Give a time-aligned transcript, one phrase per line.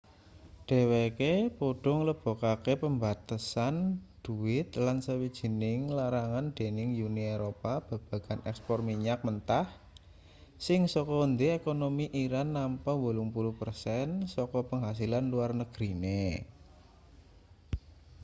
[0.67, 3.75] dheweke padha nglebokake pembatasan
[4.23, 9.67] dhuwit lan sawijining larangan dening uni eropa babagan ekspor minyak mentah
[10.65, 16.21] sing saka endi ekonomi iran nampa 80% saka penghasilan luar negrine